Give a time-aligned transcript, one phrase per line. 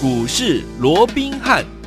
[0.00, 1.77] 股市罗宾汉。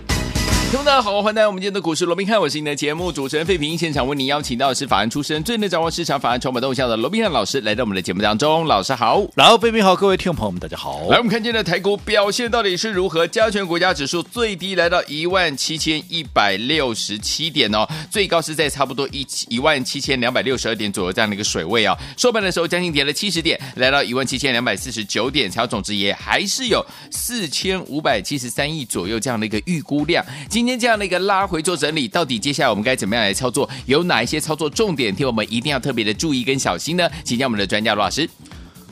[0.72, 3.78] 听众大家好，欢迎来到我们今天的股市罗宾汉，我是你的节目主持人费平。
[3.78, 8.66] 现场为您邀请到的是法案出身、最能掌握市场法案筹码动向的罗宾汉老师，来到我们的节目当中。
[8.66, 11.02] 老师好，然后费平好，各位听众朋友们，大家好。
[11.10, 13.28] 来，我们看今天的台股表现到底是如何？
[13.28, 22.00] 加权国家指数最低来到一万七千一百六十七点哦，最高是在差不多一一万七千两百六十二点左右这样的一个水位啊、哦。
[22.18, 30.26] 收盘的时候将近跌了七十点，来到一万七千两百四十九点，成交总值也还是有四千五百七十三亿左右这样的一个预估量。
[30.50, 31.46] 今天这样的一个拉。
[31.46, 33.70] 回做整理，到底接下来我们该怎么样来操作？
[33.86, 35.14] 有哪一些操作重点？
[35.16, 37.10] 听我们一定要特别的注意跟小心呢？
[37.24, 38.30] 请教我们的专家罗老师。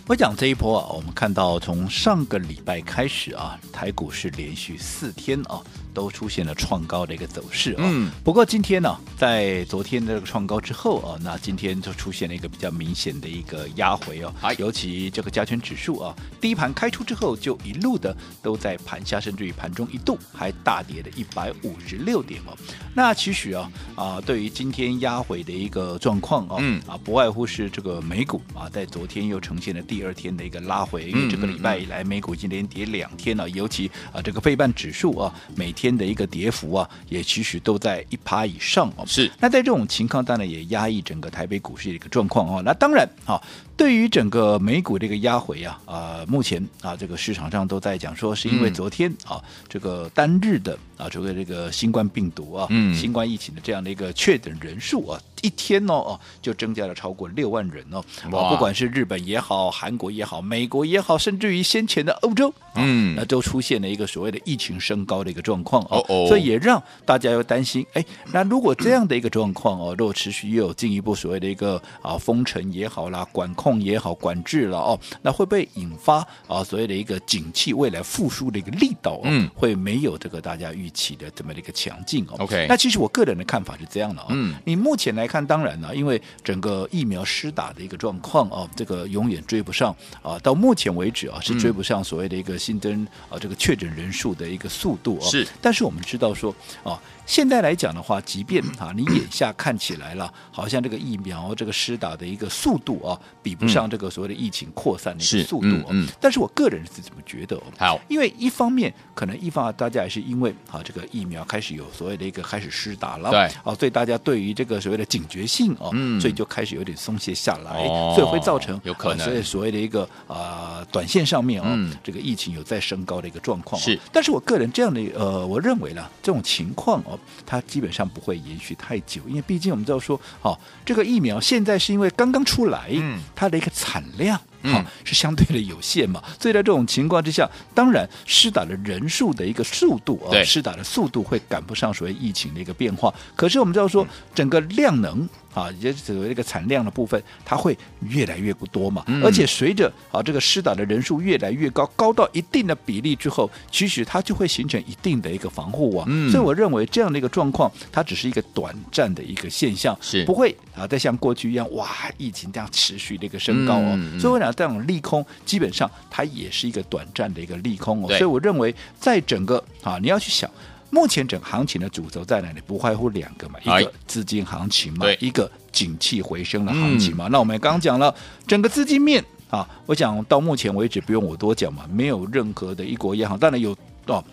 [0.08, 5.62] 我讲这一波啊，我们看到从上个礼拜开始啊，台股是连续四天啊。
[5.92, 8.12] 都出现了创高的一个走势啊。
[8.24, 14.34] 不过今天呢，在昨天的这个创高之后啊，那今天就出现了一个比较明显的一个压回哦。
[14.40, 14.54] 啊。
[14.54, 22.56] 尤其这个加权指数啊，第一盘开出之后就一路的都在盘下，甚至于盘中一度还大跌了一百五十六点哦。
[22.96, 39.06] 那其实啊啊，对于今天压回的一个状况啊，嗯啊，不外乎是这个美股啊，在昨天又呈现了第二天的一个拉回，因为这个礼拜以来美股已经连跌两天了，尤其啊这个费半指数啊每天的一个跌幅啊，也其实都在一趴以上哦。
[39.12, 42.62] 是，那在这种情况，当然也压抑整个台北股市的一个状况哦。
[42.64, 43.42] 那当然啊，
[43.80, 55.18] 对于整个美股这个压回啊，啊，目前啊，这个市场上都在讲说，是因为昨天啊，这个单日的啊，这个这个新冠病毒啊，嗯，新冠疫情的这样的一个确诊人数啊。
[55.42, 58.04] 一天哦哦，就增加了超过六万人哦。
[58.24, 58.50] 啊！
[58.50, 66.04] 不管是日本也好，韩国也好，美国也好，甚至于先前的欧洲，嗯，那都出现了一个所谓的疫情升高的一个状况哦。
[66.10, 67.86] 哦，所以也让大家要担心。
[67.94, 76.18] 哎，那如果这样的一个状况哦，如果持续又有进一步所谓的一个啊封城也好啦，管控也好，管制了哦，那会不会引发
[76.48, 79.20] 啊所谓的一个景气未来复苏的一个力道？
[79.24, 82.36] 嗯，会没有这个大家预期的这么的一个强劲哦。
[82.40, 84.28] OK，那其实我个人的看法是这样的啊。
[84.32, 85.30] 嗯，你目前来。
[85.30, 90.40] 看，当然了，因为整个疫苗施打的一个状况啊，这个永远追不上啊。
[90.40, 95.26] 到目前为止啊，是追不上所谓的一个新增啊这个确诊人数的一个速度啊。
[95.30, 96.52] 是，但是我们知道说
[96.84, 97.00] 啊。
[97.30, 103.14] 现在来讲的话，即便啊，你眼下看起来了，好像这个疫苗这个施打的一个速度啊，
[103.44, 105.90] 比不上这个所谓的疫情扩散的一个速度哦。
[105.92, 107.62] 嗯，但是我个人是怎么觉得哦？
[107.78, 117.86] 好，因为一方面可能一方大家也是因为啊，这个疫苗开始有所谓的一个开始施打了，对，啊，所以大家对于这个所谓的警觉性哦，所以就开始有点松懈下来，
[118.16, 121.68] 所以会造成有可能所以所谓的一个啊，短线上面哦，
[122.04, 123.80] 这个疫情有在升高的一个状况。
[123.80, 127.18] 是，但是我个人这样的呃，我认为呢，这种情况哦。
[127.46, 134.40] 它基本上不会延续太久，因为毕竟我们知道说，哦，这个疫苗现在是因为刚刚出来，嗯，它的一个产量。
[134.62, 143.14] 好、嗯、是相对的有限嘛，所以在这种情况之下，当然施打的人数的一个速度啊，施打的速度会赶不上所谓疫情的一个变化。
[143.38, 144.06] 可是我们知道说，
[144.36, 149.04] 整个量能啊，也就是所谓这个产量的部分，它会越来越不多嘛。
[149.08, 156.06] 嗯、而且随着啊这个施打的人数越来越高，高到一定的比例之后，其实它就会形成一定的一个防护网。
[156.10, 161.88] 嗯、所以我认为这样的一个状况，它只是一个短暂的一个现象，是不会啊再像过去一样哇
[162.18, 163.96] 疫情这样持续的一个升高哦。
[163.98, 164.50] 嗯、所以我讲。
[164.60, 170.52] 这种利空基本上它也是一个短暂的一个利空哦，所以我认为在整个啊，你要去想，
[170.90, 172.62] 目前整行情的主轴在哪里？
[172.66, 177.28] 不外乎两个嘛，一个资金行情嘛，一个景气回升的行情嘛。
[177.28, 178.14] 那我们刚刚讲了
[178.48, 183.76] 整个资金面啊，我想到目前为止不用我多讲嘛，没有任何的一国央行，当然有
[184.08, 184.24] 哦，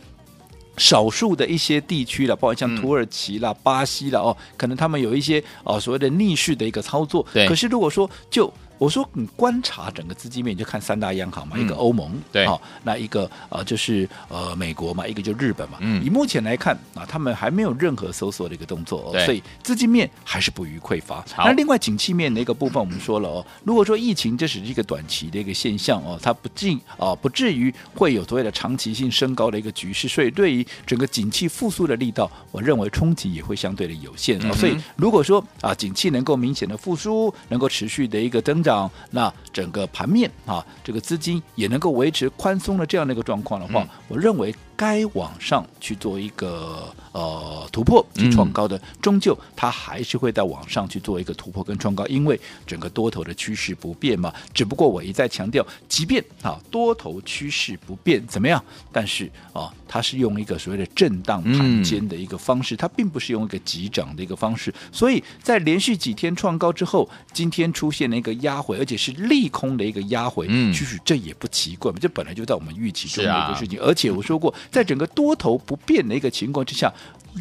[0.77, 7.27] 少数的一些地区了，包括像土耳其啦、巴西啦哦，可能他们有一些哦所谓的逆势的一个操作。
[7.49, 15.79] 可是如果说就我说，你观察整个资金面，你就看三大央行嘛，嗯、一个欧盟，对，好、哦，那一个呃就是呃美国嘛，一个就日本嘛。
[15.81, 21.25] 嗯，以目前来看啊，他们还没有任何收缩的一个动作，哦，所以资金面还是不予匮乏。
[21.35, 34.41] 好那另外景气面的一个部分，我们说了哦，如果说疫情这是一个短期的一个现象哦，它不进啊、呃，不至于会有所谓的长期性升高的一个局势，所以对于整个景气复苏的力道，我认为冲击也会相对的有限。
[34.55, 44.55] 所以如果说啊，景气能够明显的复苏，能够持续的一个增长，那整个盘面啊，这个资金也能够维持宽松的这样的一个状况的话，嗯、我认为。
[44.77, 54.33] 该往上去做一个呃突破去创高的，终究它还是会在往上去做一个突破跟创高，因为整个多头的趋势不变嘛。
[54.53, 58.63] 只不过我一再强调，即便啊多头趋势不变怎么样，
[58.93, 64.73] 但是啊它是用一个所谓的震荡盘间的一个方式，它并不是用一个急涨的一个方式。
[64.93, 73.81] 所以在连续几天创高之后，今天出现了一个压回，而且是利空的一个压回，其实这也不奇怪嘛，这本来就在我们预期中的一个事情。
[73.81, 74.53] 而且我说过。
[74.71, 76.93] 在整个多头不变的一个情况之下。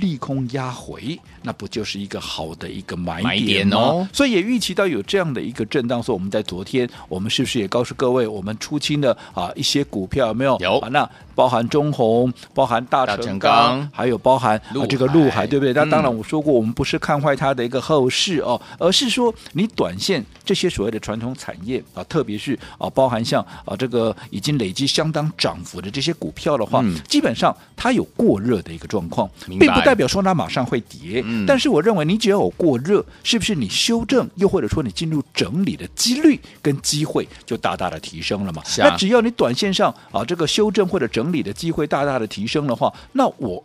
[0.01, 4.06] 利空压回，那不就是一个好的一个买点，买点哦？
[4.12, 10.57] 所以也预期到有这样的一个震荡，所以我们在昨天，我们是不是也告诉各位，我们出清的啊一些股票有没有？
[10.60, 11.10] 有啊，那。
[11.36, 15.74] 包含中宏，包含大成钢，还有包含啊这个陆海，对不对？
[15.74, 31.22] 那当然我说过，我们不是看坏它的一个后市哦，而是说你短线这些所谓的传统产业啊，特别是啊包含像啊这个已经累积相当涨幅的这些股票的话，嗯、基本上它有过热的一个状况，并不代表说它马上会跌。
[31.26, 38.62] 嗯、但是我认为你只要有过热，是不是你修正，又或者说你进入整理的几率跟机会就大大的提升了嘛？
[38.62, 43.63] 啊、那只要你短线上啊这个修正或者整整理的机会大大的提升的话，那我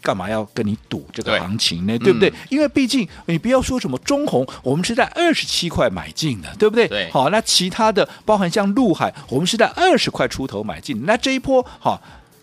[0.00, 1.98] 干嘛要跟你赌这个行情呢？
[1.98, 2.30] 对，对不对？
[2.30, 6.88] 嗯、因为毕竟你不要说什么中红，我们是在二十七块买进的，对不对？
[6.88, 7.10] 对。
[7.10, 11.04] 好，那其他的包含像陆海，我们是在二十块出头买进。
[11.04, 12.00] 那这一波好，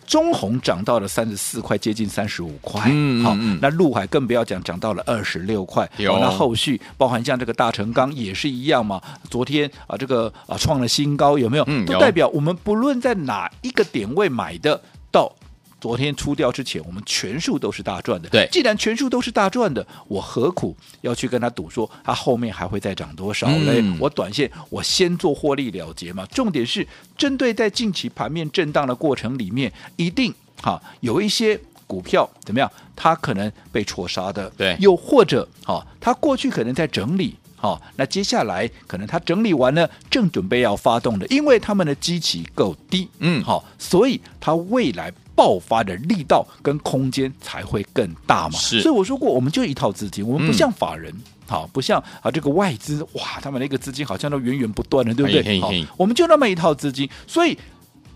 [0.09, 2.81] 中红涨到了三十四块，接近三十五块。
[2.87, 5.87] 嗯，好，那陆海更不要讲，涨到了二十六块。
[5.97, 6.17] 有。
[6.17, 8.99] 那后续包含像这个大成钢也是一样嘛？
[9.29, 11.63] 昨天啊，这个啊创了新高，有没有？
[11.67, 14.81] 嗯，都代表我们不论在哪一个点位买的，到
[15.79, 18.27] 昨天出掉之前，我们全数都是大赚的。
[18.29, 23.79] 对，既然全数都是大赚的，我何苦要去跟他赌说他后面还会再涨多少嘞？
[23.81, 26.25] 嗯、我短线我先做获利了结嘛。
[26.27, 26.85] 重点是
[27.17, 32.69] 针对在近期盘面震荡的过程里面，一定哈有一些股票怎么样？
[32.95, 34.49] 它可能被错杀的。
[34.57, 37.35] 对，又或者哈，它过去可能在整理。
[37.61, 48.59] 好，那接下来可能他整理完了，正准备要发动的，因为他们的基期够低，嗯，好，所以他未来爆发的力道跟空间才会更大嘛。
[48.59, 51.13] 是，所以我说过，我们就一套资金，我们不像法人，
[51.47, 55.61] 好、嗯，不像啊这个外资，哇，他们那个资金好像都源源不断的，对不对？
[55.61, 57.57] 好，我们就那么一套资金，所以。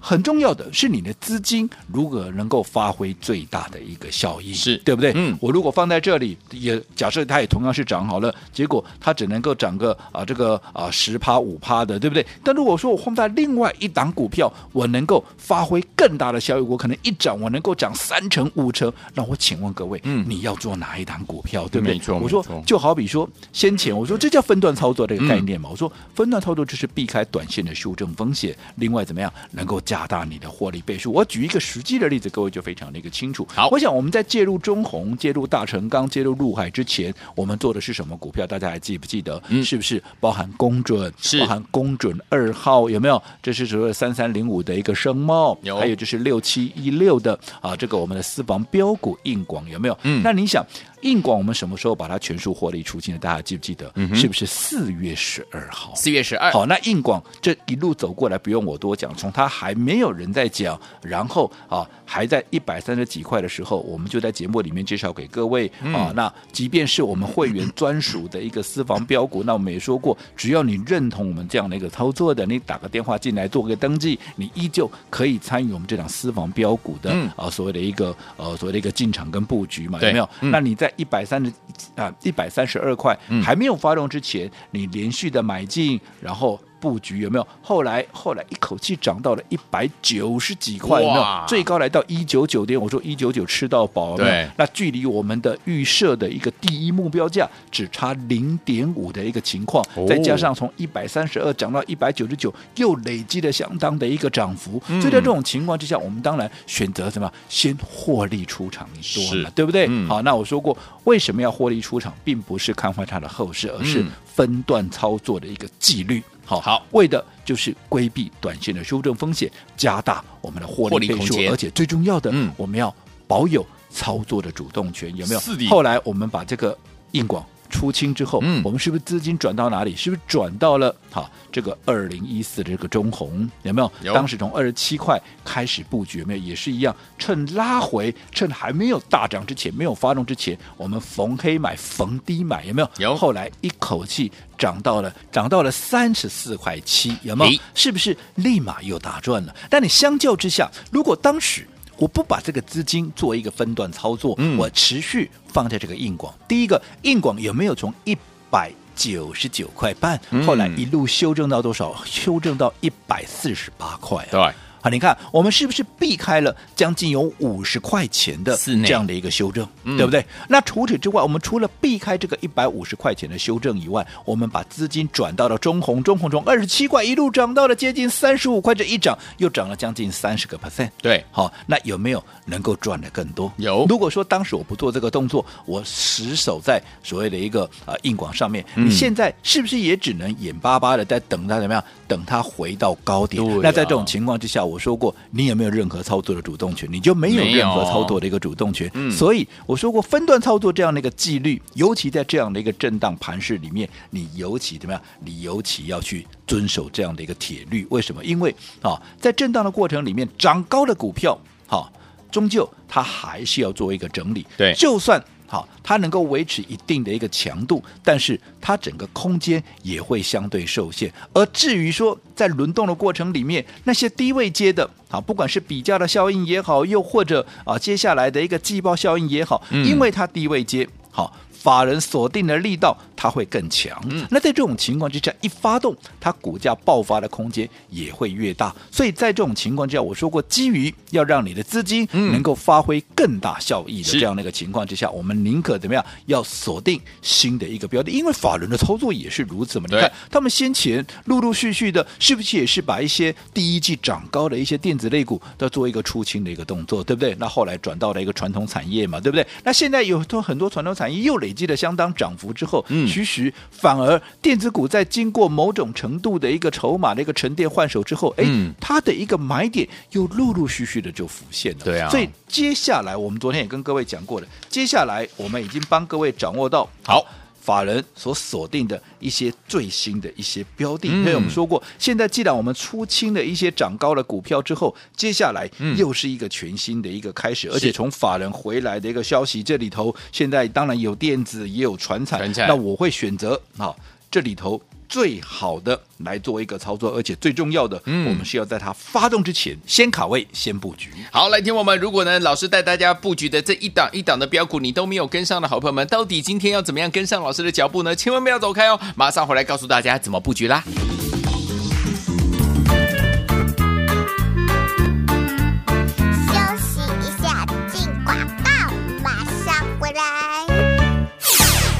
[0.05, 5.13] 很重要的是你的资金如何能够发挥最大的一个效益，是对不对？
[5.15, 12.25] 嗯，我如果放在这里，也假设它也同样是涨好了，结果它只能够涨个啊这个啊十趴五趴的，对不对？
[12.43, 21.93] 但如果说我放在另外一档股票，我能够发挥更大的效益，我可能一涨我能够涨三成五成，那我请问各位，嗯，你要做哪一档股票，对不对？
[21.93, 31.11] 没错，我说就好比说先前我说这叫分段操作这个概念嘛，嗯、我说分段操作就是避开短线的修正风险，另外怎么样能够加大你的获利倍数。
[31.11, 33.47] 我举一个实际的例子，各位就非常的一个清楚。
[33.53, 38.45] 好，我想我们在介入中红、介入大成钢、介入陆海之前，我们做的是什么股票？
[38.47, 39.41] 大家还记不记得？
[39.49, 41.11] 嗯，是不是包含公准？
[41.17, 42.89] 是包含公准二号？
[42.89, 43.21] 有没有？
[43.41, 45.77] 这是所谓三三零五的一个升茂，有。
[45.77, 49.97] 还有就是六七一六的啊，这个我们的私房标股硬广有没有？
[50.03, 50.65] 嗯，那你想？
[51.03, 53.19] 硬广我们什么时候把它全数获利出清的？
[53.19, 53.91] 大家记不记得？
[53.95, 55.93] 嗯、是不是四月十二号？
[55.95, 56.49] 四月十二。
[56.53, 66.11] 好，那硬广这一路走过来，不用我多讲，从它还没有人在讲，然后啊还在一百三十几块的时候，我们就在节目里面介绍给各位、嗯、啊。
[66.15, 80.29] 那即便是我们会员专属的一个私房标股，那我们也说过，只要你认同我们这样的一个操作的，你打个电话进来做个登记，你依旧可以参与我们这档私房标股的、嗯、啊所谓的一个呃所谓的一个进场跟布局嘛，有没有？
[80.41, 81.51] 嗯、那你在一百三十
[81.95, 86.59] 啊，一百三十二块还没有发动之前，你连续的买进，然后。
[86.83, 87.47] 布局有没有？
[87.61, 91.23] 后来后来一口气涨到了一百九十几块，有没有？
[91.47, 94.29] 最高来到一九九点，我说一九九吃到饱，有没有？
[94.29, 104.81] 对，那距离我们的预设的一个第一目标价只差零点五的一个情况，哦、再加上从一百三十二涨到一百九十九，又累积了相当的一个涨幅。
[104.89, 107.31] 嗯、所以在这种情况之下，我们当然选择什么？
[107.47, 109.85] 先获利出场一多嘛，对不对？
[109.89, 116.21] 嗯、好，那我说过，为什么要获利出场，并不是看坏它的后市，而是分段操作的一个纪律。
[116.45, 122.93] 好，好，为的就是规避短线的修正风险，加大我们的获利倍数，而且最重要的，嗯，我们要
[123.27, 125.39] 保有操作的主动权，有没有？
[125.39, 125.67] 是的。
[125.69, 126.77] 后来我们把这个
[127.11, 127.45] 硬广。
[127.73, 129.95] 出清之后，嗯，我们是不是资金转到哪里？
[129.95, 133.91] 是不是转到了好这个二零一四的这个中红有没有？
[134.03, 134.13] 有。
[134.13, 136.43] 当时从二十七块开始布局，有没有？
[136.43, 142.89] 也是一样，趁拉回，趁还没有大涨之前，没有发动之前，我们逢黑买，逢低买，有没有？
[142.99, 143.15] 有。
[143.15, 147.59] 后来一口气涨到了涨到了三十四块七，有没有？
[147.73, 149.55] 是不是立马又大赚了？
[149.69, 151.67] 但你相较之下，如果当时
[152.03, 156.33] 我不把这个资金做一个分段操作，嗯，我持续放在这个硬广。
[156.49, 158.13] 第一个硬广有没有从一
[158.49, 161.95] 百九十九块半，后来一路修正到多少？
[162.03, 164.27] 修正到一百四十八块。
[164.29, 170.25] 对，好，你看我们是不是避开了将近有五十块钱的这样的一个修正，嗯对不对？
[170.49, 180.89] 那除此之外，我们除了避开这个一百五十块钱的修正以外，我们把资金转到了中红，中红从二十七块一路涨到了接近三十五块，这一涨又涨了将近三十个 percent。
[181.01, 183.49] 对，好，那有没有能够赚的更多？
[183.55, 191.81] 有如果说当时我不做这个动作，我死守在所谓的一个呃硬广上面，嗯你现在是不是也只能眼巴巴的在等它怎么样？
[192.07, 193.43] 等它回到高点？
[193.43, 196.87] 啊那在这种情况之下，我说过，你有没有任何操作的主动权？
[196.91, 198.89] 你就没有任何操作的一个主动权。
[198.93, 205.01] 嗯所以我说过，分段操作这样的一个纪律，尤其在这样的一个震荡盘势里面，你尤其怎么样？
[205.19, 207.85] 你尤其要去遵守这样的一个铁律。
[207.89, 208.23] 为什么？
[208.23, 211.91] 因为啊，在震荡的过程里面，涨高的股票，好、
[212.31, 214.45] 终究它还是要做一个整理。
[214.57, 221.13] 对就算好，它能够维持一定的一个强度，但是它整个空间也会相对受限。
[221.31, 231.31] 而至于说在轮动的过程里面，那些低位接的，啊，不管是比价的效应也好，又或者啊接下来的一个季报效应也好，嗯因为它低位接，好。
[231.53, 233.97] 法人锁定的力道，它会更强。
[234.09, 238.75] 嗯那在这种情况之下，一发动，它股价爆发的空间也会越大。
[238.91, 246.03] 所以在这种情况之下，我说过，基于要让你的资金嗯能够发挥更大效益的这样的一个情况之下，我们宁可怎么样？
[246.25, 249.85] 要锁定新的一个标的，因为法人的操作也是如此嘛。
[249.89, 257.35] 你看，他们先前陆陆续续的，是不是也是把一些第一季涨高的一些电子类股都做一个出清的一个动作，对不对？
[257.39, 259.45] 那后来转到了一个传统产业嘛，对不对？
[259.63, 271.83] 那现在有很多很多传统产业又累积了相当涨幅之后，嗯其实反而电子股在经过某种程度的一个筹码的一个沉淀换手之后，哎、嗯它的一个买点又陆陆续续的就浮现了。
[271.83, 277.25] 对啊所以接下来我们昨天也跟各位讲过了，接下来我们已经帮各位掌握到好。
[277.63, 281.19] 法人所锁定的一些最新的一些标的，嗯。
[281.19, 285.95] 因为我们说过，现在既然我们出清了一些涨高的股票之后，接下来嗯。
[285.97, 293.95] 又是一个全新的一个开始，而且从法人回来的一个消息，这里头现在当然有电子，也有传产，传产那我会选择啊
[294.29, 294.81] 这里头。
[295.13, 301.11] 最好的来做一个操作，而且最重要的，嗯我们是要在它发动之前先卡位、先布局。
[301.31, 308.15] 好，来听我们，如果呢，老师带大家布局的这一档一档的标股，你都没有跟上的好朋友们，到底今天要怎么样跟上老师的脚步呢？
[308.15, 310.83] 千万不要走开哦，马上回来告诉大家怎么布局啦。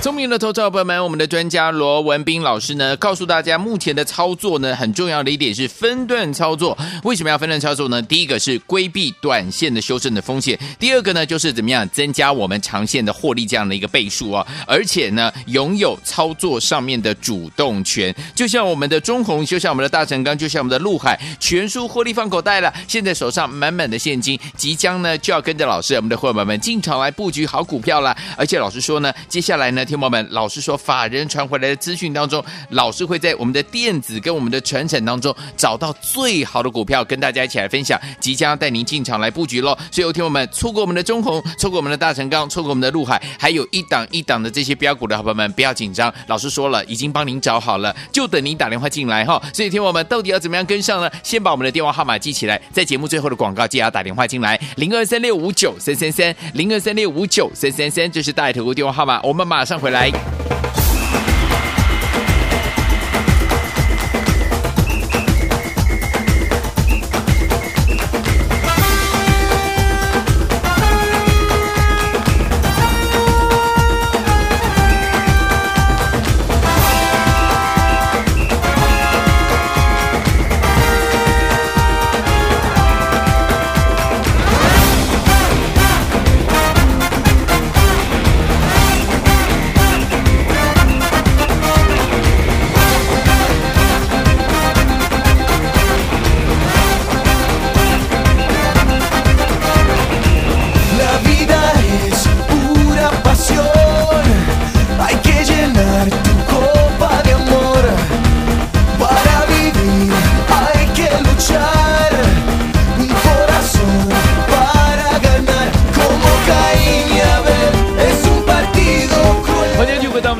[0.04, 6.78] 聪明的投资者朋友们，我们的专家罗文斌老师呢，告诉大家，目前的操作呢，很重要的一点是分段操作。
[7.06, 8.02] 为什么要分段操作呢？
[8.02, 14.46] 第一个是规避短线的修正的风险，第二个呢，就是怎么样增加我们长线的获利这样的一个倍数啊。
[14.68, 22.74] 而且呢，拥有操作上面的主动权，就像我们的中红，就像我们的大成钢，就像我们的陆海，全数获利放口袋了。
[22.90, 28.14] 现在手上满满的现金，即将呢就要跟着老师，我们的伙伴们进场来布局好股票了。
[28.36, 39.78] 而且老师说呢，接下来呢，听众们，老师说法人传回来的资讯当中，老师会在我们的电子跟我们的传承当中找到最好的股票，跟大家一起来分享，即将带您进场来布局喽。
[39.92, 49.40] 所以，有听我们错过我们的中红，错过我们的大成钢，错过我们的陆海，还有一档一档的这些标股的好朋友们，不要紧张，老师说了，已经帮您找好了，就等您打电话进来哈。
[49.54, 51.08] 所以，听我们到底要怎么样跟上呢？
[51.22, 60.43] 先把我们的电话号码记起来，在节目最后的广告记得要打电话进来，零二三六五九三三三，零二三六五九三三三，这是大爱投顾电话号码，我们马上回来。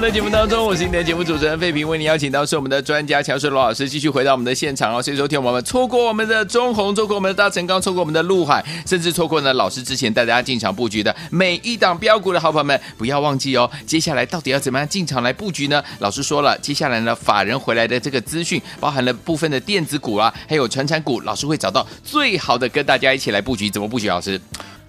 [0.04, 5.02] 在节目当中，我是今天的节目主持人费平，为您邀请到是我们的专家强势罗老师，继续回到我们的现场哦。
[5.02, 13.72] 所以说，听我们错过我们的中鸿，错过我们的大成钢，错过我们的陆海，甚至错过呢老师之前带大家进场布局的每一档标股的好朋友们，不要忘记哦。
[13.88, 15.82] 接下来到底要怎么样进场来布局呢？
[16.00, 24.10] 老师说了，接下来呢法人回来的这个资讯，包含了部分的电子股啊，还有传产股，老师会找到最好的跟大家一起来布局，怎么布局？
[24.10, 24.38] 老师？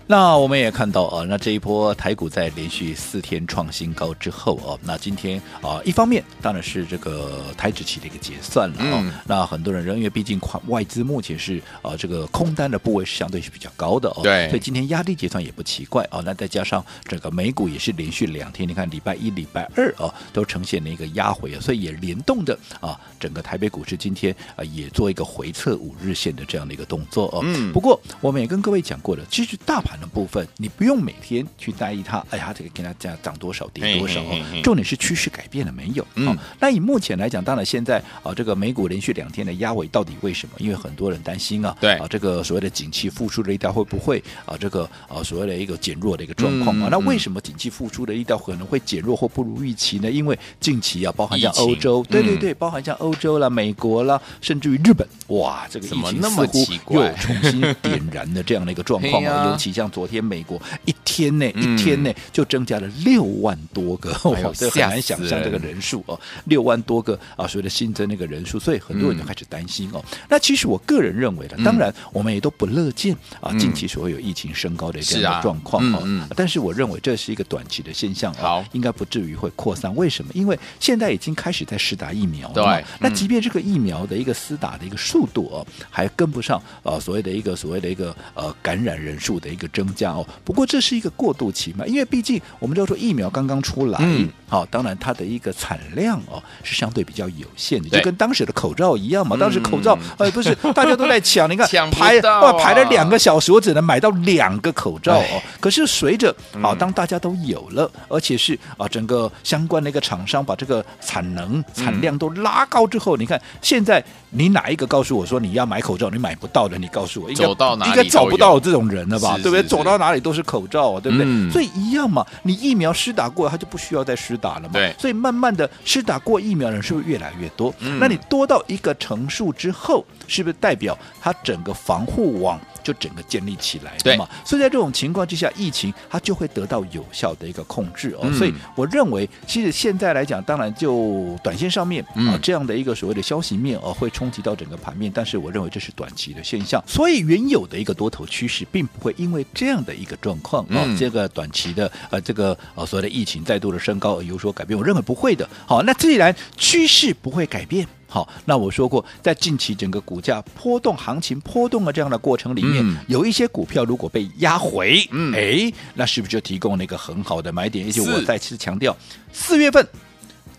[0.06, 9.00] 那我们也看到啊，那这一波台股在连续四天创新高之后啊，那今天啊，一方面当然是这个台指期的一个结算了啊。
[9.00, 14.20] 嗯、那很多人认为，毕竟外资目前是啊，这个空单的部位是相对是比较高的哦。
[14.22, 14.46] 对。
[14.50, 16.20] 所以今天压低结算也不奇怪啊。
[16.22, 27.40] 那再加上整个美股也是连续两天，你看礼拜一、礼拜二啊，都呈现了一个压回啊，所以也联动的啊，整个台北股市今天啊也做一个回测五日线的这样的一个动作哦。
[27.42, 27.72] 嗯。
[27.72, 29.93] 不过我们也跟各位讲过了，其实大盘。
[30.00, 36.06] 的部分，你不用每天去在意它，哎呀，这个跟它讲涨多少跌多少，嘿嘿嘿嘿重点是趋势改变了没有？
[36.14, 40.54] 嗯、哦，那以目前来讲，当然现在啊、哦，这个美股连续两天的压尾，到底为什么？
[40.58, 46.88] 因为很多人担心啊，对啊，这个所谓的景气复苏的力道会不会啊，这个啊所谓的一个减弱的一个状况啊？
[46.88, 50.10] 嗯、那为什么景气复苏的力道可能会减弱或不如预期呢？
[50.10, 59.83] 因为近期啊，包含像欧洲，对对对，包含像欧洲啦、美国啦，甚至于日本，哇，这个疫情似乎又重新点燃的这样的一个状况啊， 尤其像。
[59.84, 70.02] 像昨天美国一天内一天内就增加了六万多个，我、 嗯、这很难想象这个人数哦，六万多个啊，所谓的新增那个人数，所以很多人就开始担心哦。
[70.10, 76.00] 嗯、那其实我个人认为呢，当然我们也都不乐见啊，近期所谓有疫情升高的这样的状况哦。
[76.04, 79.94] 嗯嗯、但是我认为这是一个短期的现象，好，应该不至于会扩散。
[79.94, 80.30] 为什么？
[80.32, 82.64] 因为现在已经开始在施打疫苗了，对。
[82.64, 89.68] 嗯、那即便这个疫苗的一个施打的一个速度哦，还跟不上啊，所谓的一个所谓的一个呃感染人数的一个。
[89.74, 105.42] 增加哦，不过这是一个过渡期嘛，因为毕竟我们都说疫苗刚刚出来，嗯，好，当然它的一个产量哦是相对比较有限的，就跟当时的口罩一样嘛，当时口罩呃不是 大家都在抢，你看排哇排了两个小时，我只能买到两个口罩哦。
[105.60, 117.44] 可是随着啊，当大家都有了，而且是啊整个相关的一个厂商把这个产能产量都拉高之后，你看现在你哪一个告诉我说你要买口罩你买不到的，你告诉我应该
[117.88, 119.63] 应该找不到这种人了吧，对不对？
[119.66, 121.26] 走到哪里都是口罩啊，对不对？
[121.26, 124.74] 嗯、所以一样嘛，你疫苗施打过，它就不需要再施打了嘛。
[124.74, 127.74] 对，所以慢慢的施打过疫苗的人是不是越来越多？
[127.80, 134.28] 嗯、那你多到一个乘数之后，是不是代表它整个防护网就整个建立起来的嘛？
[134.44, 138.20] 所以在这种情况之下，疫情它就会得到有效的一个控制哦。
[138.24, 146.82] 嗯、所以我认为，其实现在来讲，当然就短线上面、嗯、啊这样的一个所谓的消息面哦、啊，会冲击到整个盘面，但是我认为这是短期的现象。
[146.86, 155.48] 所以原有的一个多头趋势，并不会因为这样的一个状况啊，嗯、这个短期的呃、啊、这个呃、啊、所谓的疫情再度的升高而有所改变，我认为不会的。
[155.66, 157.86] 好，那既然趋势不会改变。
[158.06, 167.86] 好，那我说过，在近期整个股价波动、行情波动的这样的过程里面，嗯、有一些股票如果被压回，嗯，哎，那是不是就提供了一个很好的买点？
[167.86, 168.96] 而且我再次强调，
[169.32, 169.84] 四月份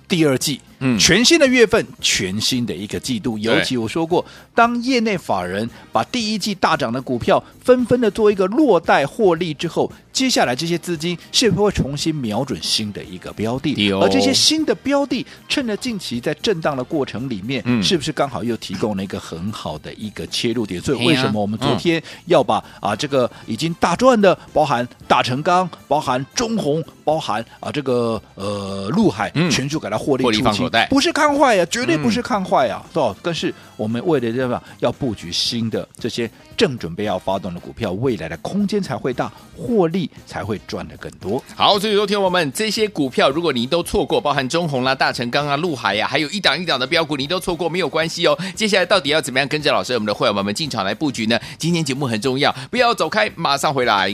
[0.07, 0.59] 第二季。
[0.79, 13.91] 嗯，全新的月份，全新的一个季度，尤其我说过，当业内法人把第一季大涨的股票纷纷的做一个落袋获利之后，接下来这些资金是不是会重新瞄准新的一个标的？
[13.93, 20.81] 而这些新的标的，趁着近期在震荡的过程里面，是不是刚好又提供了一个很好的一个切入点？
[20.81, 30.64] 所以为什么我们昨天要把啊这个已经大赚的，包含大成钢、包含中红、包含啊这个呃陆海，全数给它获利出清？
[30.89, 41.41] 不是看坏呀、啊，绝对不是看坏呀、啊，是我们为了这样要布局新的这些正准备要发动的股票，未来的空间才会大，获利才会赚得更多。
[41.55, 48.37] 好，所以说听我们这些股票，如果你都错过，包含中红啦、大成钢啊、陆海呀、啊，还有一档一档的标股，你都错过没有关系哦。
[48.55, 51.39] 接下来到底要怎么样跟着老师我们的会员们进场来布局呢？
[51.57, 54.13] 今天节目很重要，不要走开，马上回来。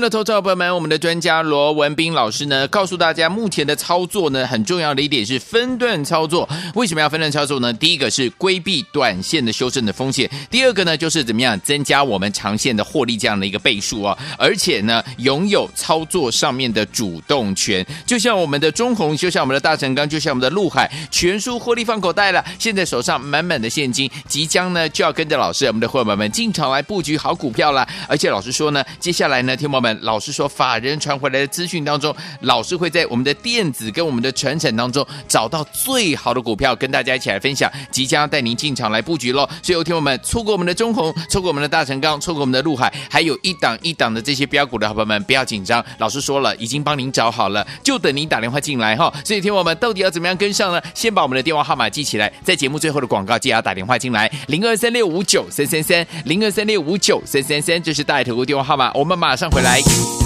[0.00, 6.48] 的投资者朋友们，我们的专家罗文斌老师呢，告诉大家，目前的操作呢，很重要的一点是分段操作。
[6.74, 7.72] 为什么要分段操作呢？
[7.72, 14.18] 第一个是规避短线的修正的风险，第二个呢，就是怎么样增加我们长线的获利这样的一个倍数啊。
[14.36, 17.86] 而且呢，拥有操作上面的主动权。
[18.04, 22.44] 就像我们的中红，就像我们的大成钢，就像我们的陆海，全数获利放口袋了。
[22.58, 27.86] 现在手上满满的现金，即将呢就要跟着老师，我们的伙伴们进场来布局好股票了。
[28.08, 29.83] 而且老师说呢，接下来呢，天猫。
[29.84, 39.46] 们，老师说法人传回来的资讯当中，老师会在我们的电子跟我们的传承当中找到最好的股票，跟大家一起来分享，即将带您进场来布局喽。
[39.62, 49.12] 所以，有听我们错过我们的中鸿，错过我们的大成钢，错过我们的陆海，还有一档一档的这些标股的好朋友们，不要紧张，老师说了，已经帮您找好了，就等您打电话进来哈。
[49.24, 50.80] 所以，听我们到底要怎么样跟上呢？
[50.94, 59.73] 先把我们的电话号码记起来，在节目最后的广告记得要打电话进来，零二三六五九三三三，零二三六五九三三三，这是大爱投顾电话号码，我们马上回来。
[59.74, 60.23] like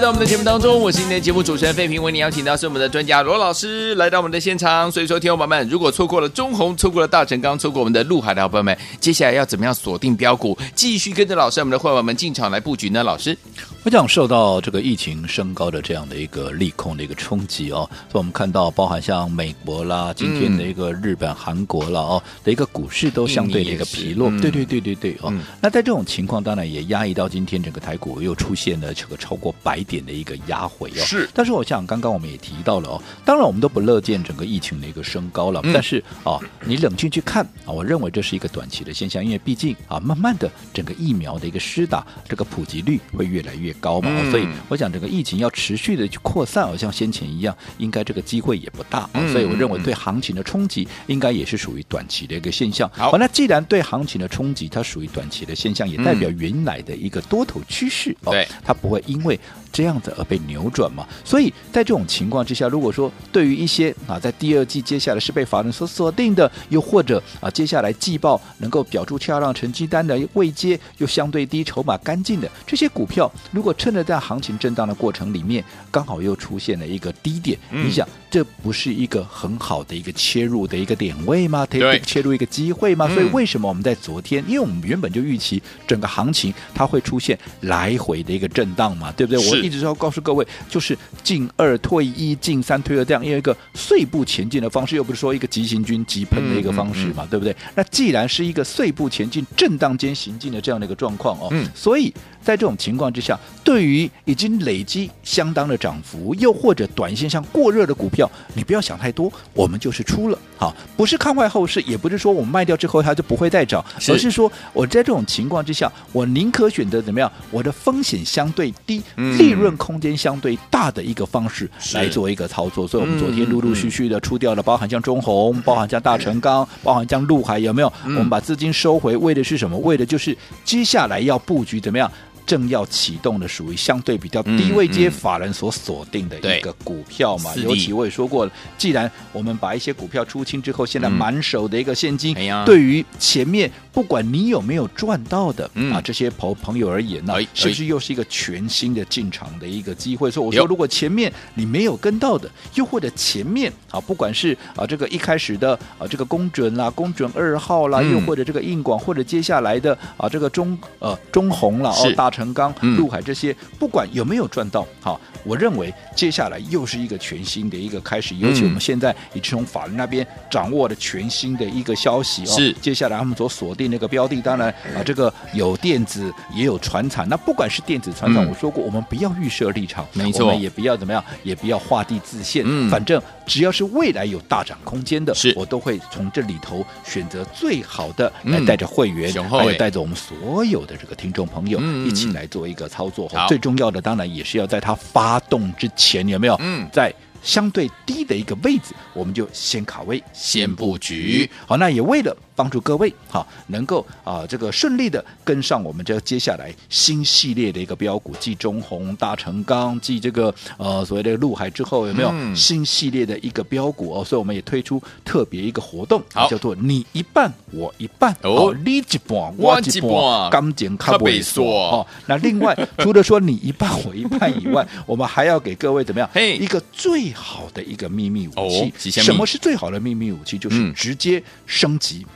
[0.00, 4.90] 在我们的节目当中，我是今天节目主持人费平，为您邀请到是我们的专家罗老师来到我们的现场。
[4.90, 13.04] 所以说，听众朋友们，如果错过了中红，错过了大成钢，错过我们的陆海的好朋友们，接下来要怎么样锁定标股，继续跟着老师我们的伙伴们进场来布局呢？
[13.04, 13.36] 老师，
[13.84, 25.32] 我想受到这个疫情升高的这样的一个利空的一个冲击哦，所以我们看到包含像美国啦，今天的一个日本、韩国啦哦的一个股市都相对的一个疲弱，对对对对对哦。
[25.60, 29.80] 那在这种情况，当然也压抑到今天整个台股又出现了这个超过百。
[29.90, 31.28] 点的一个压回哦，是。
[31.34, 35.60] 但是我想，刚刚我们也提到了哦，当然我们都不乐见整个疫情的一个升高了。
[35.64, 44.10] 嗯、但是啊，你冷静去看啊，我认为这是一个短期的现象，因为毕竟啊，慢慢的整个疫苗的一个施打，这个普及率会越来越高嘛。
[44.12, 49.08] 嗯、所以我想，整个疫情要持续的去扩散，好像先前一样，应该这个机会也不大。
[49.14, 52.90] 嗯、所以我认为对行情的冲击，应该也是属于短期的一个现象。
[52.94, 59.38] 好，那既然对行情的冲击，它属于短期的现象，也代表原来的一个多头趋势哦，对，它不会因为。
[59.72, 61.06] 这样子而被扭转嘛？
[61.24, 81.64] 所以在这种情况之下，如果说对于一些啊，在第二季接下来是被法人所锁定的，又或者啊，接下来季报能够表出漂亮成绩单的未接又相对低、筹码干净的这些股票，如果趁着在行情震荡的过程里面，刚好又出现了一个低点，嗯、你想这不是一个很好的一个切入的一个点位吗？
[81.66, 83.08] 对，切入一个机会吗？
[83.14, 89.48] 所以为什么我们在昨天，因为我们原本就预期整个行情它会出现来回的一个震荡嘛，对不对？
[89.48, 89.59] 我。
[89.60, 97.56] 一直是要告诉各位，就是进二退一，进三退二这样，用一个碎步前进的方式，又不是说一个急行军急喷的一个方式嘛，嗯嗯嗯、对不对？
[97.74, 117.32] 那既然是一个碎步前进、震荡间行进的这样的一个状况哦，嗯、所以在这种情况之下，对于已经累积相当的涨幅，又或者短线上过热的股票，你不要想太多，我们就是出了好，不是看坏后市，也不是说我们卖掉之后它就不会再涨，而是说我在这种情况之下，我宁可选择怎么样？
[117.50, 122.86] 我的风险相对低，嗯利润空间相对大的一个方式来做一个操作。
[122.86, 127.90] 所以，我们昨天嗯陆陆续续的出掉了，包含像中红，包含像大成钢，包含像陆海，有没有？
[128.04, 129.78] 嗯我们把资金收回，为的是什么？
[129.78, 132.12] 为的就是接下来要布局怎么样？
[132.50, 137.54] 正要启动的，属于相对比较低位阶法人所锁定的一个股票嘛。
[137.54, 142.34] 尤其我也说过了，既然我们把一些股票出清之后，现在嗯满手的一个现金，
[142.66, 145.92] 对于前面不管你有没有赚到的、嗯。
[145.92, 150.28] 啊这些朋朋友而言呢、哎是不是又是一个全新的进场的一个机会？
[150.28, 158.10] 所以我说，如果前面你没有跟到的，又或者前面啊，不管是啊这个一开始的啊这个公准啦、公准二号啦，嗯。
[158.10, 162.96] 又或者这个硬广，或者接下来的啊这个中呃中红了哦，大成钢、嗯。
[162.96, 168.34] 陆海这些，不管有没有赚到，好、我认为接下来又是一个全新的一个开始。
[168.36, 172.72] 尤其我们现在已经从法人那边掌握了全新的一个消息哦，是。
[172.74, 178.48] 接下来他们所锁定那个标的，当然啊这个有电子也有传产，那不管是电子传产，嗯。
[178.48, 180.46] 我说过我们不要预设立场，没错。
[180.46, 182.90] 我们也不要怎么样，也不要画地自限，嗯。
[182.90, 185.52] 反正只要是未来有大涨空间的，是。
[185.56, 188.52] 我都会从这里头选择最好的嗯。
[188.52, 193.28] 来带着会员，雄厚欸还有带着我们所有的这个听众朋友一起来做一个操作。
[193.28, 193.46] 好。
[193.46, 196.56] 最重要的当然也是要在它发动之前，有没有？
[196.58, 201.48] 嗯在相对低的一个位置，我们就先卡位，先布局。
[201.66, 214.22] 好，那也为了帮助各位哈能够啊这个顺利的跟上我们这接下来新系列的一个标股，继中弘、大成钢，继这个呃所谓的陆海之后，有没有嗯新系列的一个标股哦？
[214.22, 222.06] 所以我们也推出特别一个活动，好叫做你一半我一半哦好你一半我一半半，钢剪卡不较袂缩哦。
[222.26, 226.28] 那另外除了说你一半我一半以外， 我们还要给各位怎么样？
[226.34, 230.58] 嘿一个最好的一个秘密武器哦什么是最好的秘密武器？
[230.58, 232.26] 就是嗯直接升级。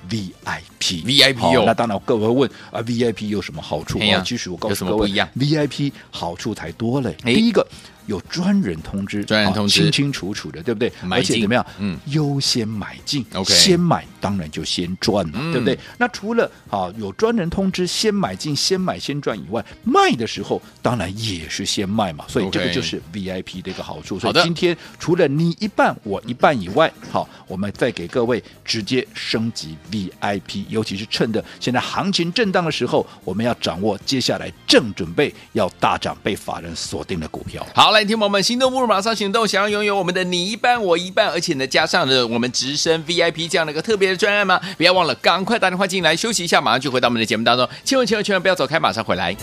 [0.81, 4.23] VIP 好哦那当然各位问啊，VIP 有什么好处啊？
[4.25, 7.15] 其实我告诉各位，VIP 好处才多嘞。
[7.25, 7.67] 哎第一个
[8.07, 10.93] 有专人通知，专人通知啊清清楚楚的，对不对？
[11.03, 11.65] 买而且怎么样？
[11.79, 15.79] 嗯优先买进 OK 先买当然就先赚嘛，嗯对不对？
[15.99, 24.19] 那除了啊有专人通知先买进、先买先赚以外，卖的时候当然也是先卖嘛，所以这个就是 VIP 的一个好处。
[24.19, 37.67] 所以好的今天除了你一半我一半以外，好，我们再给各位直接升级 VIP，尤其是趁着现在行情震荡的时候，我们要掌握接下来正准备要大涨被法人锁定的股票。
[37.75, 44.61] 好，来，听友们，心动不如马上行动，想要拥有我们的你一半我一半，而且呢，加上了我们直升 VIP 这样的一个特别的专案吗？
[44.77, 47.69] 不要忘了，赶快打电话进来休息一下，马上就回到我们的节目当中。
[47.85, 49.37] 千万千万千万不要走开，马上回来。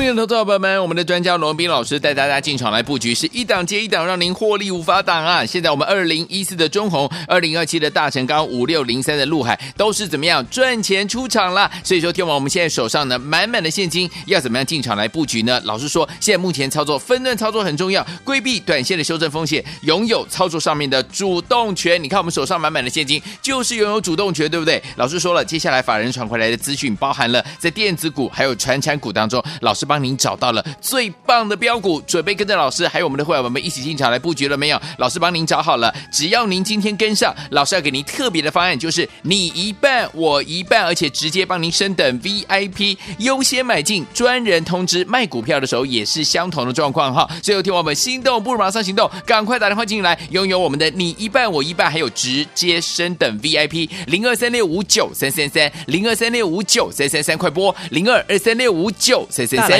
[0.00, 5.44] 明的投资者朋友们，我们的专家罗文斌老师带大家进场来布局，是一档接一档，让您获利无法挡啊！
[5.44, 11.70] 现在我们二零一四的中红，二零二七的大成钢，五六零三的陆海，都是怎么样赚钱出场了？
[11.84, 15.60] 所以说，听完我们现在手上呢满满的现金，要怎么样进场来布局呢？
[15.64, 22.02] 老师说，现在目前操作分段操作很重要，规避短线的修正风险，拥有操作上面的主动权。
[22.02, 24.82] 你看我们手上满满的现金，就是拥有主动权，对不对？
[24.96, 34.80] 老师说了，接下来法人传回来的资讯，包含了在电子股还有传产股当中，老师帮您找到了最棒的标股，准备跟着老师还有我们的会员们一起进场来布局了没有？
[34.98, 47.28] 老师帮您找好了，只要您今天跟上，老师要给您特别的方案，就是你一半我一半，而且直接帮您升等 VIP，优先买进，专人通知卖股票的时候也是相同的状况哈。
[47.42, 59.79] 最后听我们心动不如马上行动，赶快打电话进来，拥有我们的你一半我一半，还有直接升等 VIP 零二三六五九三三三零二三六五九三三三，快拨零二二三六五九三三三。